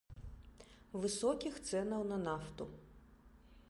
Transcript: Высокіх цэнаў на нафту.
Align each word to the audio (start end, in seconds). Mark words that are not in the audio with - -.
Высокіх 1.03 1.53
цэнаў 1.69 2.01
на 2.13 2.17
нафту. 2.27 2.63